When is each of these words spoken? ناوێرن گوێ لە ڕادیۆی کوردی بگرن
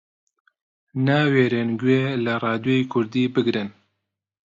ناوێرن 1.07 1.69
گوێ 1.81 2.03
لە 2.25 2.33
ڕادیۆی 2.43 2.89
کوردی 2.91 3.23
بگرن 3.33 3.69